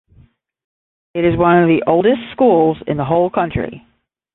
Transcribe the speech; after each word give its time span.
It 1.13 1.23
is 1.23 1.37
one 1.37 1.61
of 1.61 1.67
the 1.67 1.83
oldest 1.85 2.31
schools 2.31 2.77
in 2.87 2.97
the 2.97 3.05
whole 3.05 3.29
country. 3.29 3.85